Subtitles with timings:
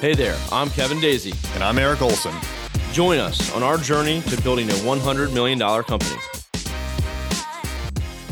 [0.00, 1.32] Hey there, I'm Kevin Daisy.
[1.54, 2.32] And I'm Eric Olson.
[2.92, 6.16] Join us on our journey to building a $100 million company.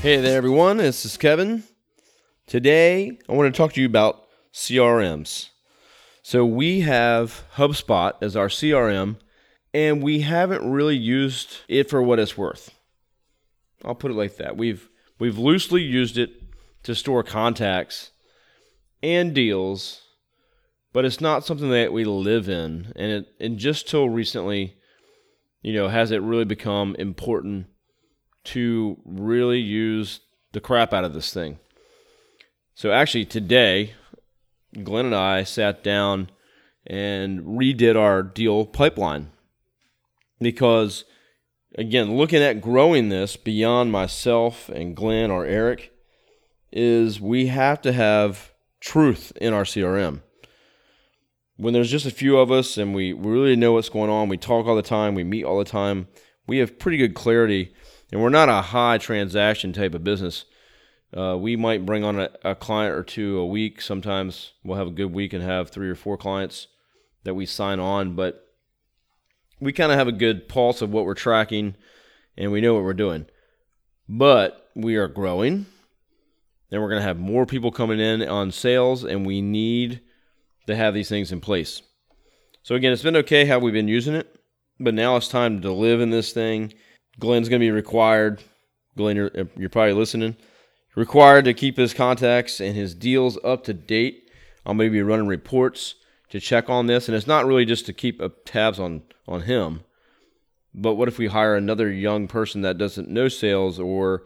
[0.00, 0.78] Hey there, everyone.
[0.78, 1.62] This is Kevin.
[2.48, 5.50] Today, I want to talk to you about CRMs.
[6.24, 9.18] So, we have HubSpot as our CRM,
[9.72, 12.74] and we haven't really used it for what it's worth.
[13.84, 14.56] I'll put it like that.
[14.56, 14.88] We've
[15.20, 16.42] we've loosely used it
[16.82, 18.10] to store contacts
[19.00, 20.01] and deals
[20.92, 22.92] but it's not something that we live in.
[22.96, 24.76] And it, and just till recently,
[25.62, 27.66] you know, has it really become important
[28.44, 30.20] to really use
[30.52, 31.58] the crap out of this thing.
[32.74, 33.94] So actually today,
[34.82, 36.30] Glenn and I sat down
[36.86, 39.30] and redid our deal pipeline
[40.40, 41.04] because
[41.76, 45.92] again, looking at growing this beyond myself and Glenn or Eric
[46.72, 50.22] is we have to have truth in our CRM
[51.56, 54.36] when there's just a few of us and we, really know what's going on, we
[54.36, 56.08] talk all the time, we meet all the time,
[56.46, 57.72] we have pretty good clarity,
[58.10, 60.44] and we're not a high transaction type of business.
[61.16, 63.82] Uh, we might bring on a, a, client or two a week.
[63.82, 66.68] Sometimes we'll have a good week and have three or four clients
[67.24, 68.46] that we sign on, but
[69.60, 71.76] we kind of have a good pulse of what we're tracking
[72.36, 73.26] and we know what we're doing.
[74.08, 75.66] But we are growing,
[76.70, 80.00] and we're going to have more people coming in on sales, and we need
[80.66, 81.82] to have these things in place.
[82.62, 84.38] So again, it's been okay how we've been using it,
[84.78, 86.72] but now it's time to live in this thing.
[87.18, 88.42] Glenn's going to be required.
[88.96, 90.36] Glenn, you're, you're probably listening.
[90.94, 94.30] Required to keep his contacts and his deals up to date.
[94.64, 95.96] I'm going to be running reports
[96.30, 99.82] to check on this, and it's not really just to keep tabs on on him.
[100.74, 104.24] But what if we hire another young person that doesn't know sales or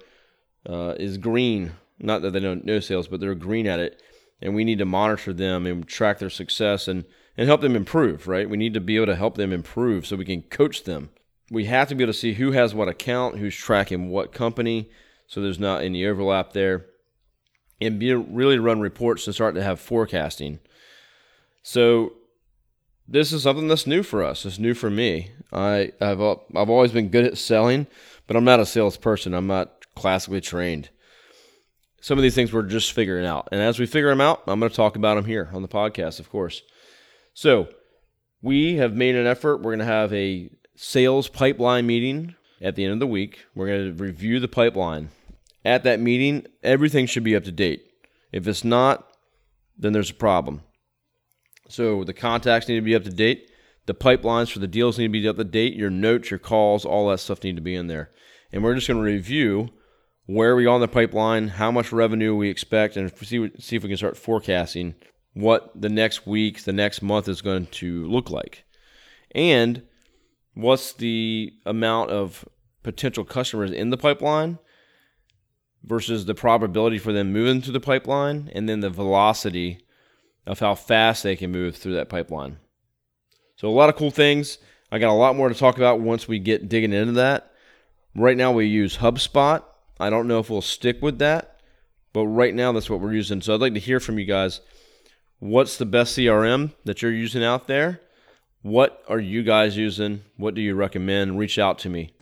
[0.68, 1.72] uh, is green?
[1.98, 4.00] Not that they don't know sales, but they're green at it
[4.40, 7.04] and we need to monitor them and track their success and,
[7.36, 8.48] and help them improve, right?
[8.48, 11.10] We need to be able to help them improve so we can coach them.
[11.50, 14.90] We have to be able to see who has what account, who's tracking what company,
[15.26, 16.86] so there's not any overlap there,
[17.80, 20.58] and be really run reports and start to have forecasting.
[21.62, 22.14] So
[23.08, 24.44] this is something that's new for us.
[24.44, 25.30] It's new for me.
[25.52, 27.86] I, I've I've always been good at selling,
[28.26, 29.34] but I'm not a salesperson.
[29.34, 30.90] I'm not classically trained
[32.00, 33.48] some of these things we're just figuring out.
[33.52, 35.68] And as we figure them out, I'm going to talk about them here on the
[35.68, 36.62] podcast, of course.
[37.34, 37.68] So,
[38.42, 39.58] we have made an effort.
[39.58, 43.46] We're going to have a sales pipeline meeting at the end of the week.
[43.54, 45.10] We're going to review the pipeline.
[45.64, 47.84] At that meeting, everything should be up to date.
[48.30, 49.08] If it's not,
[49.76, 50.62] then there's a problem.
[51.68, 53.50] So, the contacts need to be up to date.
[53.86, 55.74] The pipelines for the deals need to be up to date.
[55.74, 58.10] Your notes, your calls, all that stuff need to be in there.
[58.52, 59.70] And we're just going to review
[60.26, 63.82] where are we on the pipeline, how much revenue we expect, and see see if
[63.82, 64.94] we can start forecasting
[65.34, 68.64] what the next week, the next month is going to look like,
[69.32, 69.82] and
[70.54, 72.44] what's the amount of
[72.82, 74.58] potential customers in the pipeline
[75.84, 79.78] versus the probability for them moving through the pipeline, and then the velocity
[80.46, 82.58] of how fast they can move through that pipeline.
[83.56, 84.58] So a lot of cool things.
[84.90, 87.52] I got a lot more to talk about once we get digging into that.
[88.14, 89.62] Right now we use HubSpot
[89.98, 91.60] I don't know if we'll stick with that,
[92.12, 93.40] but right now that's what we're using.
[93.40, 94.60] So I'd like to hear from you guys.
[95.38, 98.00] What's the best CRM that you're using out there?
[98.62, 100.22] What are you guys using?
[100.36, 101.38] What do you recommend?
[101.38, 102.12] Reach out to me.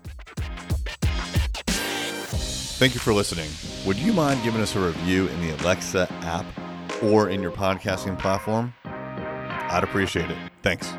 [2.76, 3.48] Thank you for listening.
[3.86, 6.44] Would you mind giving us a review in the Alexa app
[7.02, 8.74] or in your podcasting platform?
[8.84, 10.36] I'd appreciate it.
[10.62, 10.92] Thanks.